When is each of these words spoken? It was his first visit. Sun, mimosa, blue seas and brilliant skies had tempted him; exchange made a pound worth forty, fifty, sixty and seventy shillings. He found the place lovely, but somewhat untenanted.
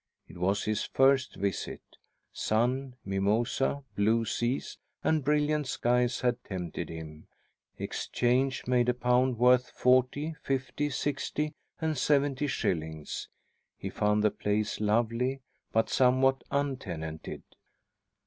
It 0.27 0.39
was 0.39 0.63
his 0.63 0.83
first 0.83 1.35
visit. 1.35 1.83
Sun, 2.33 2.95
mimosa, 3.05 3.83
blue 3.95 4.25
seas 4.25 4.79
and 5.03 5.23
brilliant 5.23 5.67
skies 5.67 6.21
had 6.21 6.43
tempted 6.43 6.89
him; 6.89 7.27
exchange 7.77 8.65
made 8.65 8.89
a 8.89 8.95
pound 8.95 9.37
worth 9.37 9.69
forty, 9.69 10.33
fifty, 10.41 10.89
sixty 10.89 11.53
and 11.79 11.95
seventy 11.95 12.47
shillings. 12.47 13.29
He 13.77 13.91
found 13.91 14.23
the 14.23 14.31
place 14.31 14.79
lovely, 14.79 15.41
but 15.71 15.87
somewhat 15.87 16.43
untenanted. 16.49 17.43